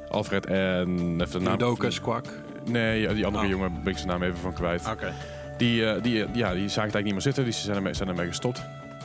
[0.09, 1.20] Alfred en...
[1.20, 1.55] Even de naam...
[1.55, 2.27] Udoka Squawk.
[2.69, 3.51] Nee, die andere Oh.
[3.51, 4.89] jongen ben ik zijn naam even van kwijt.
[4.91, 5.12] Oké.
[5.59, 7.45] Die, eh, die, eh, ja, die zagen het eigenlijk niet meer zitten.
[7.45, 8.62] Die zijn ermee, zijn ermee gestopt.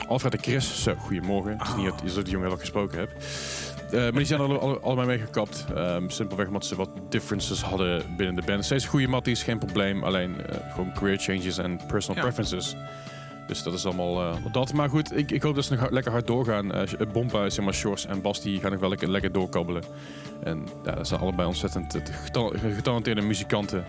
[0.08, 1.58] Alfred en Chris, zo, goedemorgen.
[1.58, 3.10] Het is niet dat, is dat die jongen erg gesproken heb.
[3.92, 5.64] Eh, maar die zijn alle, alle- allebei mee gekapt.
[5.74, 8.64] Ehm, simpelweg omdat ze wat differences hadden binnen de band.
[8.64, 10.04] Steeds goede matties, geen probleem.
[10.04, 12.22] Alleen eh, gewoon career changes en personal Ja.
[12.30, 12.76] preferences.
[13.46, 14.72] Dus dat is allemaal eh, dat.
[14.72, 16.72] Maar goed, ik, ik hoop dat ze nog lekker hard doorgaan.
[16.72, 16.82] Eh
[17.12, 19.82] Bompa, zeg maar, Shores en Bas, die gaan nog wel lekker, lekker doorkabbelen.
[20.42, 23.84] En ja, dat zijn allebei ontzettend eh, getal- getalenteerde muzikanten.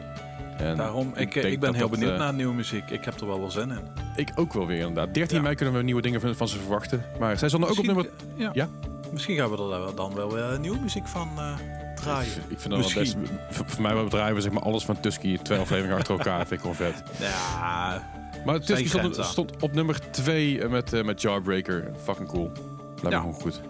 [0.58, 2.90] En Daarom, ik, ik ben dat heel dat, benieuwd eh, naar nieuwe muziek.
[2.90, 3.80] Ik heb er wel wel zin in.
[4.16, 5.14] ik ook wel weer inderdaad.
[5.14, 5.44] 13 Ja.
[5.44, 7.06] mei kunnen we nieuwe dingen van, van ze verwachten.
[7.20, 8.44] Maar zij zullen ook op Misschien- nummer...
[8.44, 8.50] Ja.
[8.54, 8.68] Ja?
[9.12, 11.54] Misschien gaan we er dan wel weer nieuwe muziek van eh,
[11.96, 12.32] draaien.
[12.48, 13.16] Ik vind dat wel best...
[13.50, 15.38] Voor, mij bedrijven zeg maar alles van Tusky.
[15.38, 16.38] Twee afleveringen achter elkaar.
[16.38, 17.04] Vind ik gewoon vet.
[17.20, 18.02] Ja,
[18.46, 21.92] Maar Tusky stond, stond op nummer 2 met, eh, met Jawbreaker.
[22.04, 22.52] Fucking cool.
[22.94, 23.18] Lijkt me Ja.
[23.20, 23.62] gewoon goed.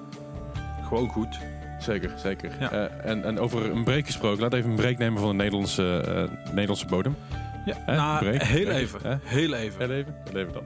[0.88, 1.38] gewoon goed.
[1.80, 2.52] Zeker, zeker.
[2.60, 2.72] Ja.
[2.72, 4.42] Eh, en, en over een break gesproken.
[4.42, 7.16] Laat even een break nemen van de Nederlandse, eh, Nederlandse bodem.
[7.66, 8.42] Ja, nou, Break?
[8.44, 8.78] heel Break?
[8.78, 9.20] even.
[9.24, 9.80] Heel even.
[9.80, 10.14] Heel even?
[10.32, 10.64] Heel even dan.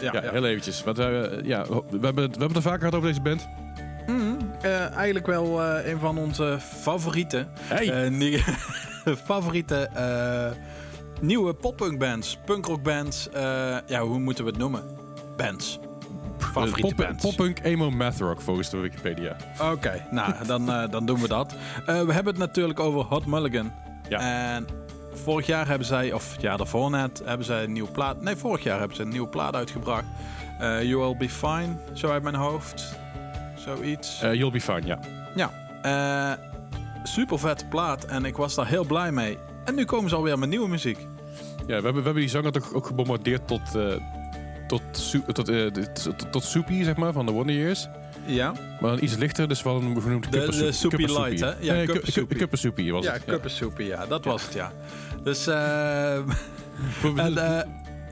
[0.00, 0.30] Ja, Ja, ja.
[0.30, 0.84] heel eventjes.
[0.84, 3.48] Want we, ja, we, hebben, we hebben het er vaker gehad over deze band.
[4.06, 4.34] Mhm.
[4.60, 7.48] Eh, eigenlijk wel eh, een van onze favorieten.
[7.60, 8.06] Hey!
[8.06, 8.42] Eh,
[9.30, 10.50] favoriete eh,
[11.20, 13.28] nieuwe poppunk bands, punkrock bands.
[13.30, 14.82] eh, ja, hoe moeten we het noemen?
[15.36, 15.78] Bands.
[16.38, 17.22] Favoriete Pop- bands.
[17.24, 19.36] Poppunk emo math rock volgens de Wikipedia.
[19.72, 21.52] Oké, nou, dan, eh, dan doen we dat.
[21.52, 23.72] Eh, we hebben het natuurlijk over Hot Mulligan.
[24.08, 24.18] Ja.
[24.54, 24.66] En
[25.12, 28.22] vorig jaar hebben zij, of het jaar daarvoor net, hebben zij een nieuwe plaat.
[28.22, 30.04] Nee, vorig jaar hebben ze een nieuwe plaat uitgebracht.
[30.60, 32.96] You Will Be Fine, zo uit mijn hoofd.
[33.56, 34.20] Zoiets.
[34.20, 34.98] You'll be fine, ja.
[35.34, 35.50] Ja,
[37.02, 39.38] super vette plaat en ik was daar heel blij mee.
[39.68, 40.98] En nu komen ze alweer met nieuwe muziek.
[41.58, 43.94] Ja, we hebben, we hebben die zanger toch ook gebombardeerd tot, eh
[44.66, 44.82] tot,
[45.34, 47.88] tot, eh, de- tot, tot Soupy, zeg maar, van de Wonder Years.
[48.26, 51.52] Ja, Maar dan iets lichter, dus wel een genoemd De- de Soupy Light, hè?
[51.60, 51.86] Ja, nee,
[52.52, 53.24] Soupy was ja het.
[53.24, 54.72] Cup Soupy, ja, dat was het, ja.
[55.22, 56.18] Dus, eh
[56.90, 57.66] Voor- en, eh,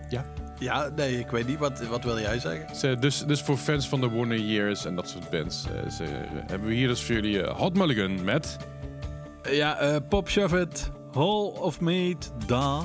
[0.08, 0.24] Ja.
[0.58, 2.76] Ja, nee, ik weet niet, wat, wat wil jij zeggen?
[2.76, 6.04] Ze- dus, dus voor fans van de Wonder Years en dat soort bands eh, ze,
[6.46, 8.56] hebben we hier dus voor jullie eh, Hot Mulligan met...
[9.50, 12.84] Ja, eh Pop Shove It, Hall of Meat, da.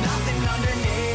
[0.00, 1.09] nothing underneath.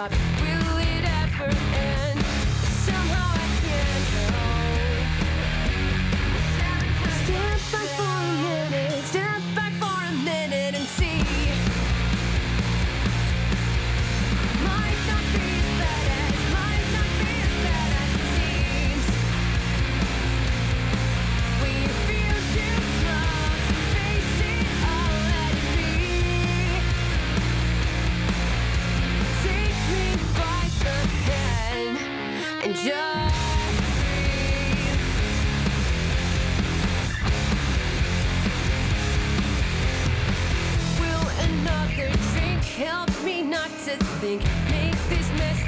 [0.00, 0.29] up.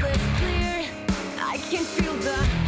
[0.03, 0.85] cliff clear
[1.39, 2.62] I can feel the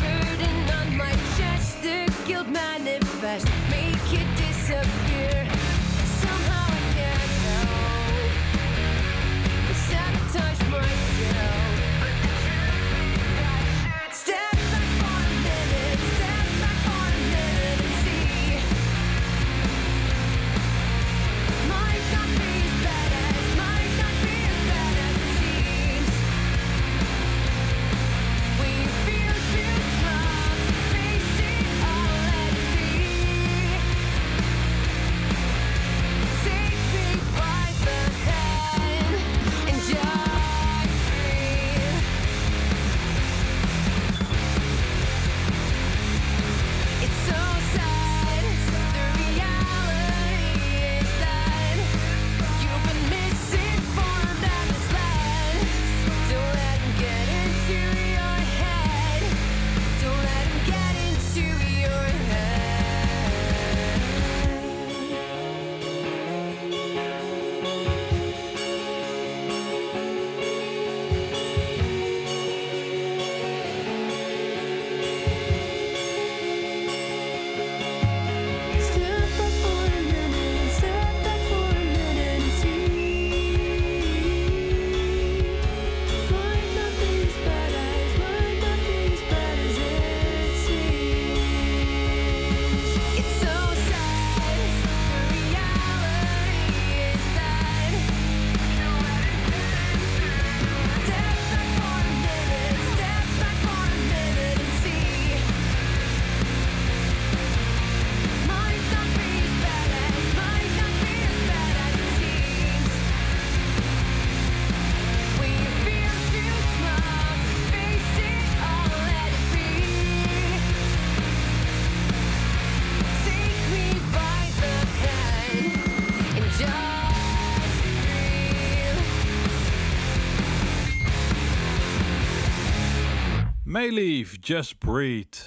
[133.93, 135.39] Leave, Just Breathe.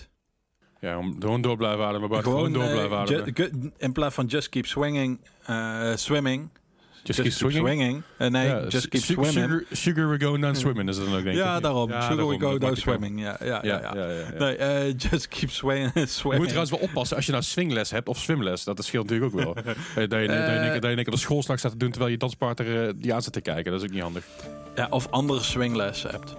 [0.79, 2.09] Ja, om gewoon door blijven ademen.
[2.09, 2.23] Bart.
[2.23, 3.33] Gewoon, gewoon door eh, blijven ademen.
[3.35, 5.19] Ju- in plaats van Just Keep Swinging,
[5.49, 6.49] uh, Swimming.
[7.03, 7.67] Just, keep, swinging.
[7.67, 8.03] swinging.
[8.19, 9.65] Uh, nee, just keep swimming.
[9.71, 11.23] Sugar, we go down swimming is dat dan ook.
[11.23, 11.89] Ja, daarom.
[11.89, 13.19] Ja, sugar we go down swimming.
[13.21, 13.93] Ja, ja, ja.
[14.37, 16.33] nee, uh, just keep swing, swinging.
[16.33, 18.63] Je moet trouwens wel oppassen als je nou swingles hebt of swimles.
[18.63, 19.53] Dat scheelt natuurlijk ook wel.
[19.63, 20.27] dat je dat je,
[20.79, 23.33] dat je, dat op de schoolslag staat te doen terwijl je danspartner die aan zit
[23.33, 23.71] te kijken.
[23.71, 24.25] Dat is ook niet handig.
[24.75, 26.35] Ja, of andere swingles hebt.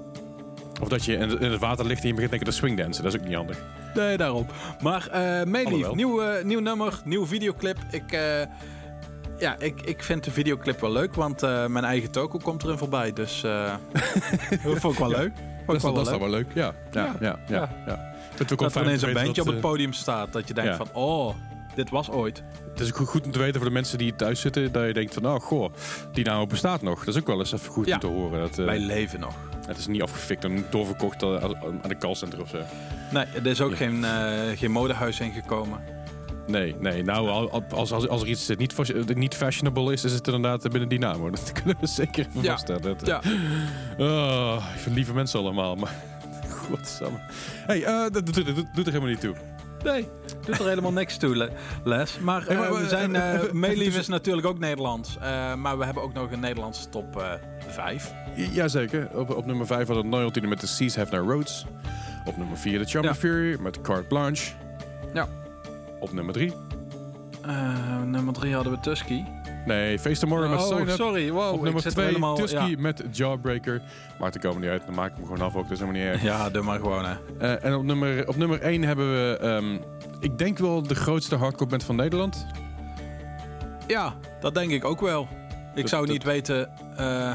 [0.81, 3.05] Of dat je in het water ligt en je begint te swingdansen.
[3.05, 3.59] Dat is ook niet handig.
[3.95, 4.47] Nee, daarom.
[4.83, 5.93] Maar eh, uh, lief.
[5.93, 7.79] nieuw, eh, nieuw nummer, nieuw videoclip.
[7.91, 8.41] Ik, eh,
[9.39, 13.13] ja, ik, ik vind de videoclip wel leuk, want mijn eigen toko komt erin voorbij.
[13.13, 13.41] Dus
[14.65, 15.33] dat vond ik wel leuk.
[15.67, 16.19] Dat is, wel, leuk.
[16.19, 16.75] wel leuk, ja.
[16.91, 17.69] ja, ja, ja, ja.
[17.87, 18.15] ja.
[18.37, 20.33] Dat er ineens een bandje op het podium staat.
[20.33, 21.35] Dat je denkt van, oh,
[21.75, 22.43] dit was ooit.
[22.71, 24.73] Het is goed om te weten voor de mensen die thuis zitten.
[24.73, 25.73] Dat je denkt van, oh goh,
[26.13, 26.99] die naam bestaat nog.
[27.05, 28.41] Dat is ook wel eens even goed om te horen.
[28.41, 29.48] Dat, wij leven nog.
[29.69, 31.37] Het is niet afgefikt en doorverkocht eh,
[31.83, 32.59] aan de callcenter of zo.
[33.13, 33.77] Nee, er is ook Ja.
[33.77, 35.81] geen, eh, geen modehuis ingekomen.
[36.47, 37.03] Nee, nee.
[37.03, 40.27] Nou, al- als, als, als er iets niet, fas- eh, niet fashionable is, is het
[40.27, 41.13] inderdaad binnen.
[41.15, 41.31] Hoor.
[41.37, 42.51] Dat kunnen we zeker even Ja.
[42.51, 42.83] vaststellen.
[42.83, 43.21] Dat, Ja.
[43.99, 45.95] Oh, ik vind lieve mensen allemaal, maar...
[46.69, 47.19] Godsamme.
[47.67, 49.35] hey, eh, dat doet er helemaal niet toe.
[49.85, 50.09] Nee,
[50.49, 51.51] doet er helemaal niks toe, Le-
[51.85, 52.19] Les.
[52.19, 55.17] Maar, Hey, maar- eh, we zijn, even- even is natuurlijk ook Nederlands.
[55.21, 57.31] eh, maar we hebben ook nog een Nederlandse top eh
[57.69, 58.13] 5.
[58.35, 59.09] Jazeker.
[59.15, 61.67] Op, op nummer 5 hadden Loyalty met The Seas Have No Roads.
[62.25, 63.15] Op nummer 4 The Charm Ja.
[63.15, 64.53] Fury met Carte Blanche.
[65.15, 65.29] Ja.
[66.01, 66.53] Op nummer 3.
[67.47, 69.23] Eh, nummer 3 hadden we Tusky.
[69.67, 70.89] Nee, Face Tomorrow met oh, Sign Up.
[70.91, 71.31] sorry.
[71.31, 72.35] Wow, Op nummer zit 2 helemaal...
[72.35, 73.83] Tusky met Jawbreaker.
[74.21, 74.83] Maakt de komen niet uit.
[74.87, 75.63] Dan maak ik hem gewoon af ook.
[75.63, 76.23] Dat is helemaal niet erg.
[76.23, 77.15] ja, doe maar gewoon, hè.
[77.39, 79.39] Eh, en op nummer, op nummer 1 hebben we...
[79.41, 79.77] ehm,
[80.21, 82.47] ik denk wel de grootste hardcore band van Nederland.
[83.87, 85.29] Ja, dat denk ik ook wel.
[85.75, 86.69] Ik Dat- zou dat- niet weten...
[86.97, 87.33] eh,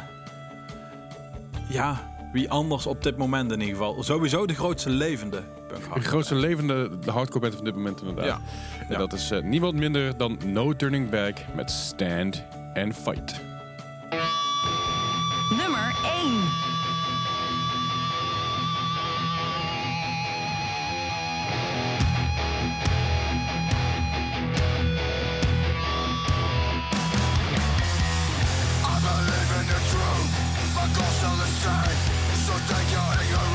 [1.70, 4.04] ja, wie anders op dit moment in ieder geval.
[4.04, 5.42] Sowieso de grootste levende
[5.94, 8.26] De grootste levende hardcore band van dit moment inderdaad.
[8.26, 8.42] Ja.
[8.80, 8.98] En Ja.
[8.98, 13.42] dat is eh, niemand minder dan No Turning Back met Stand and Fight.
[15.50, 16.42] Nummer 1.
[31.66, 32.13] I
[32.74, 33.53] take your ignorance.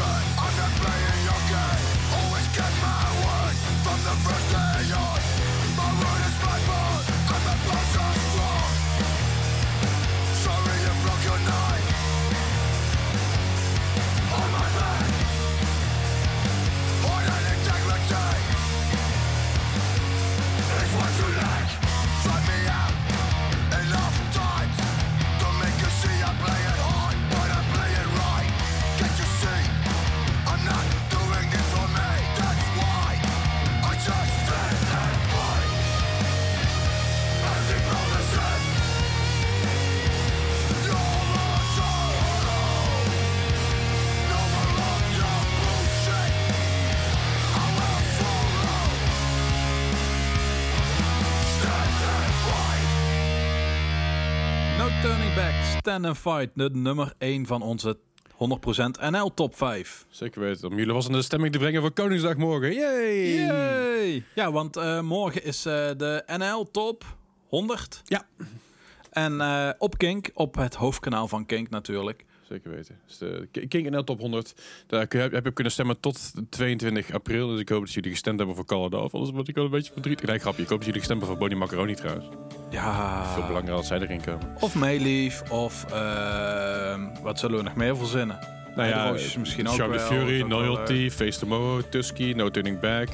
[55.79, 56.51] Stand and Fight.
[56.55, 57.99] De nummer 1 van onze
[58.33, 60.07] 100% NL Top 5.
[60.09, 60.69] Zeker weten.
[60.69, 62.75] Om jullie was in de stemming te brengen voor Koningsdag morgen.
[62.75, 63.35] Yay!
[63.35, 64.25] Yay!
[64.35, 67.05] Ja, want eh, morgen is eh, de NL Top
[67.49, 68.03] 100.
[68.05, 68.27] Ja.
[69.11, 72.25] En eh, op Kink, op het hoofdkanaal van Kink natuurlijk.
[72.49, 72.99] Zeker weten.
[73.07, 74.55] Dus de K- King NL Top 100.
[74.87, 77.49] Daar heb, je kunnen stemmen tot 22 april.
[77.49, 79.15] Dus ik hoop dat jullie gestemd hebben voor Call Of.
[79.15, 80.27] Anders word ik wel een beetje verdrietig.
[80.29, 80.63] Nee, grapje.
[80.63, 82.27] Ik hoop dat jullie gestemd hebben voor Bonnie Macaroni trouwens.
[82.71, 83.25] Ja.
[83.25, 84.57] Veel belangrijker als zij erin komen.
[84.61, 88.39] Of Meelief, of ehm, wat zullen we nog meer verzinnen?
[88.77, 92.33] Nou ja, Roosjes misschien ook Charlie wel, Fury, dat is wel, Loyalty, Face Tomorrow, Tusky,
[92.37, 93.09] No Turning Back.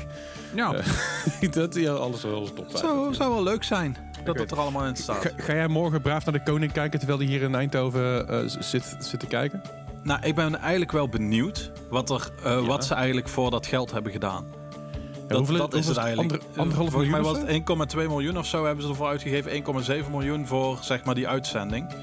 [0.55, 0.82] Ja,
[1.51, 2.68] dat ja, alles, alles top.
[2.68, 3.97] het zou, zou wel leuk zijn
[4.27, 5.22] dat het er allemaal in staat.
[5.22, 8.39] Ga, ga jij morgen braaf naar de koning kijken terwijl hij hier in Eindhoven eh,
[8.47, 9.62] zit, zit te kijken?
[10.03, 12.61] Nou, ik ben eigenlijk wel benieuwd wat, er, eh, Ja.
[12.61, 14.45] wat ze eigenlijk voor dat geld hebben gedaan.
[15.29, 16.43] Dat, hoeveel- dat is hoeveel het eigenlijk.
[16.43, 19.51] ander- anderhalf Volgens mij was of het 1,2 miljoen of zo hebben ze ervoor uitgegeven.
[19.53, 21.95] 1,7 miljoen voor zeg maar die uitzending.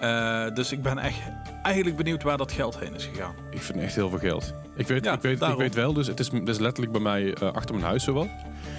[0.00, 1.18] Eh, dus ik ben echt
[1.62, 3.34] eigenlijk benieuwd waar dat geld heen is gegaan.
[3.50, 4.54] Ik vind echt heel veel geld.
[4.78, 7.00] Ik weet, Ja, ik weet, ik weet wel, dus het is, het is letterlijk bij
[7.02, 8.28] mij eh, achter mijn huis zowat.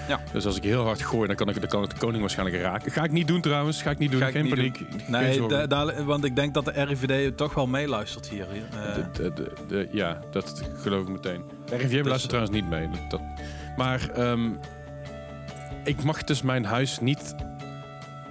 [0.08, 0.20] Ja.
[0.34, 2.62] Dus als ik heel hard gooi, dan kan ik, dan kan ik de koning waarschijnlijk
[2.62, 2.92] raken.
[2.92, 3.82] Ga ik niet doen trouwens.
[3.82, 4.20] Ga ik niet doen.
[4.20, 4.78] Ga ik Geen niet paniek.
[4.92, 5.02] doen.
[5.08, 8.48] Nee, da- want ik denk dat de RIVD toch wel meeluistert hier.
[8.72, 8.96] eh.
[9.14, 11.42] De- de- ja, dat geloof ik meteen.
[11.66, 12.90] De RIVM luistert eh, trouwens niet mee.
[12.90, 13.22] Dat, dat-
[13.78, 14.50] maar ehm,
[15.84, 17.36] ik mag dus mijn huis niet...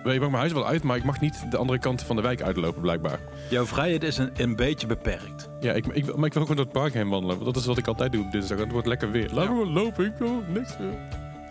[0.03, 2.17] Wel, Ik mag mijn huis wel uit, maar ik mag niet de andere kant van
[2.17, 3.19] de wijk uitlopen, blijkbaar.
[3.51, 5.48] Jouw vrijheid is een, een beetje beperkt.
[5.61, 7.35] Ja, ik, ik, maar ik wil ook gewoon door het park heen wandelen.
[7.39, 8.59] Want dat is wat ik altijd doe op dinsdag.
[8.59, 9.31] Het wordt lekker weer.
[9.33, 10.99] Laat me wel lopen, ik wil niks meer.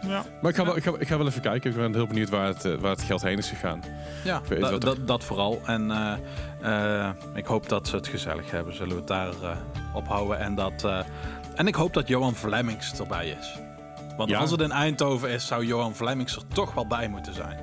[0.08, 0.24] Ja.
[0.42, 1.70] Maar ik ga, wel, ik, ga, ik ga wel even kijken.
[1.70, 3.82] Ik ben heel benieuwd waar het, eh, waar het geld heen is gegaan.
[4.24, 5.62] Ja, er- dat, dat vooral.
[5.66, 8.76] En eh, eh, ik hoop dat ze het gezellig hebben.
[8.76, 9.58] Zullen we het daar eh,
[9.94, 10.40] op houden.
[10.40, 11.00] En, dat, eh,
[11.56, 13.60] en ik hoop dat Johan Vlemmings erbij is.
[14.18, 14.40] Want Ja.
[14.40, 17.60] als het in Eindhoven is, zou Johan Vlemmings er toch wel bij moeten zijn.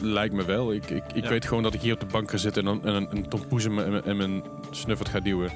[0.00, 0.72] Lijkt me wel.
[0.72, 1.28] Ik, ik, ik Ja.
[1.30, 3.28] weet gewoon dat ik hier op de bank ga zitten en, dan- en, een- een
[3.28, 5.50] tompoes in mijn- in mijn- in mijn snuffert ga duwen.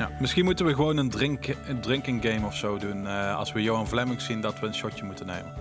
[0.00, 3.06] Ja, misschien moeten we gewoon een, drink, een drinking game of zo doen.
[3.06, 5.52] eh, als we Johan Vlemmings zien dat we een shotje moeten nemen.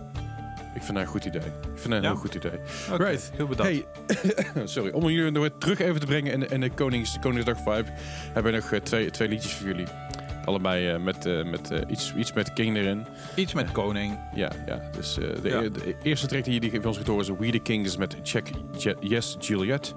[0.75, 1.41] Ik vind dat een goed idee.
[1.41, 2.09] Ik vind dat een Ja?
[2.09, 2.59] heel goed idee.
[2.97, 3.31] Right.
[3.35, 3.85] Heel bedankt.
[4.53, 4.91] Hey, sorry.
[4.91, 7.85] Om jullie nog terug even te brengen in de, in de Konings, Koningsdag vibe,
[8.33, 9.87] hebben we nog eh, twee, twee liedjes voor jullie.
[10.45, 13.05] Allebei eh, met, met iets, iets met King erin.
[13.35, 14.19] Iets met koning.
[14.35, 14.81] Ja, ja.
[14.95, 15.59] Dus de, Ja.
[15.61, 18.97] de eerste track die jullie van ons gehoord is We the Kings met Check Je-
[18.99, 19.95] Yes Juliet.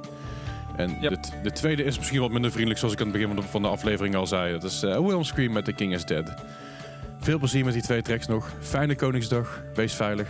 [0.76, 1.18] En Yep.
[1.42, 3.62] de, tweede is misschien wat minder vriendelijk, zoals ik aan het begin van de, van
[3.62, 4.52] de aflevering al zei.
[4.52, 6.34] Dat is Wilhelm Scream met The King is Dead.
[7.20, 8.50] Veel plezier met die twee tracks nog.
[8.60, 9.62] Fijne Koningsdag.
[9.74, 10.28] Wees veilig.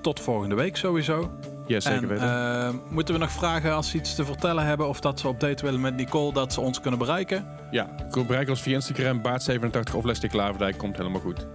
[0.00, 1.30] Tot volgende week sowieso.
[1.66, 2.28] Ja, zeker en, weten.
[2.28, 5.40] eh, moeten we nog vragen als ze iets te vertellen hebben of dat ze op
[5.40, 7.46] date willen met Nicole, dat ze ons kunnen bereiken?
[7.70, 7.88] ja,
[8.26, 10.78] bereik ons via Instagram, Baart87 of Leslie Klaverdijk.
[10.78, 11.46] Komt helemaal goed.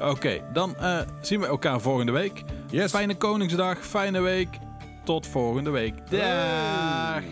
[0.00, 2.42] Oké, dan eh, zien we elkaar volgende week.
[2.70, 2.90] Yes.
[2.90, 4.48] Fijne Koningsdag, fijne week.
[5.04, 5.94] Tot volgende week.
[6.10, 7.22] Dag.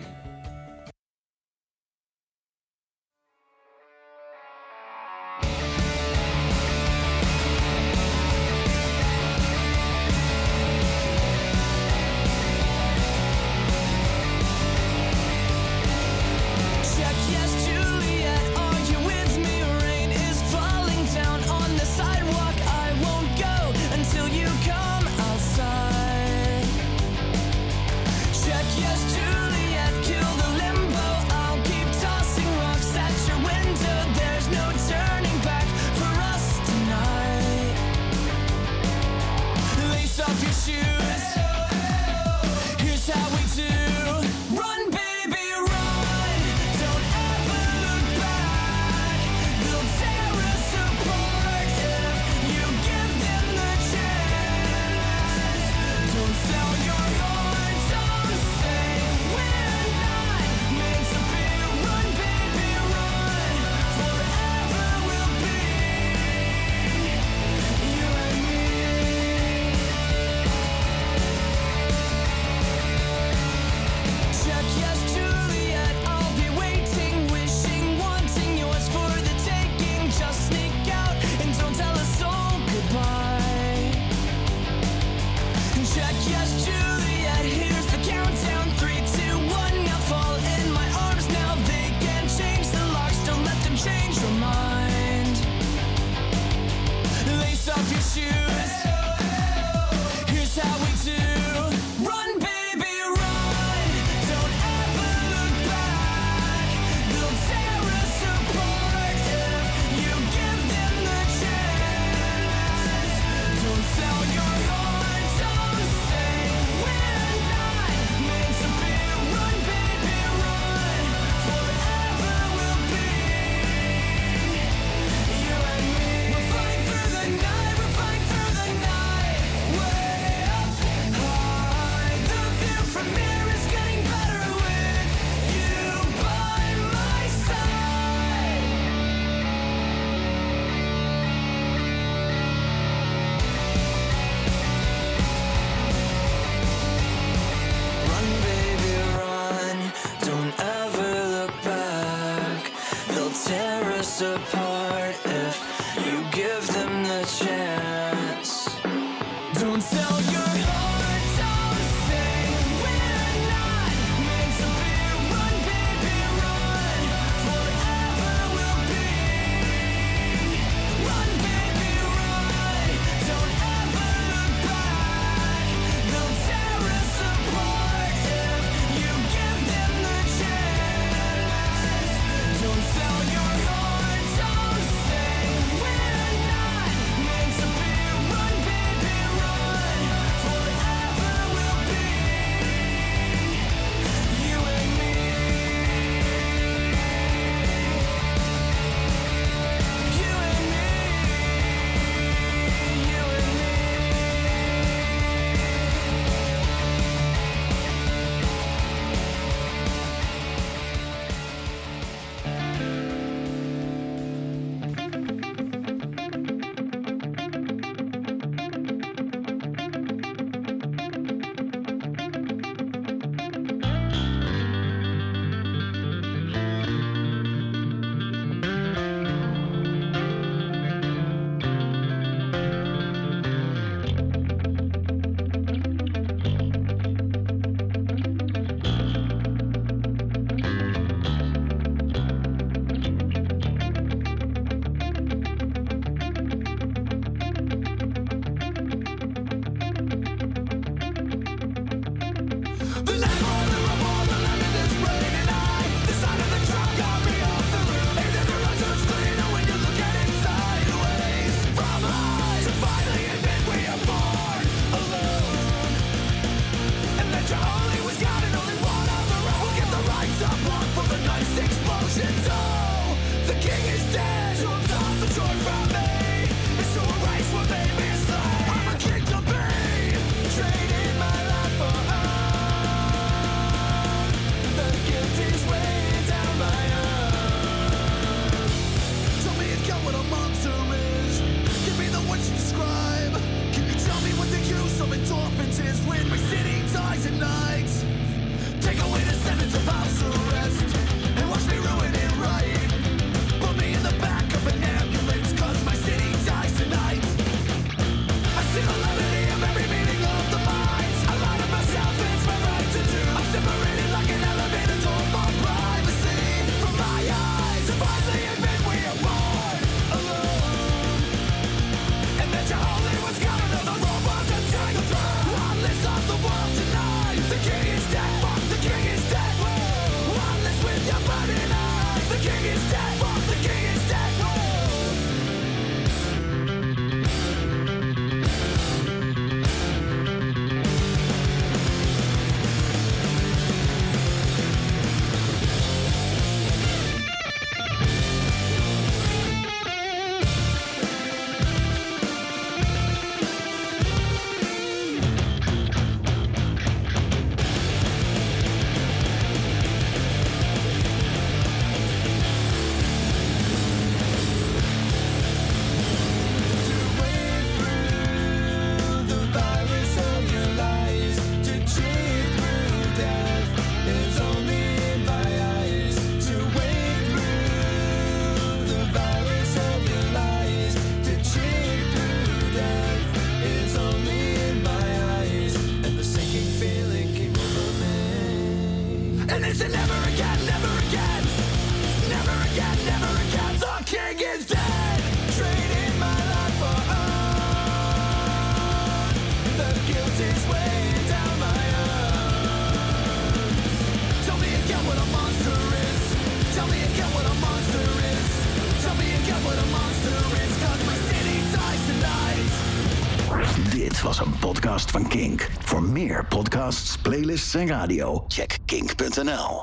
[417.38, 419.76] Playlists en radio, check kink.nl.